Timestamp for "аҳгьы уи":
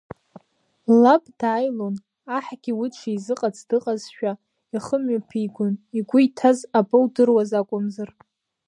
2.37-2.87